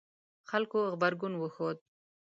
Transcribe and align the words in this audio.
خلکو 0.49 0.77
غبرګون 0.91 1.33
وښود 1.37 1.77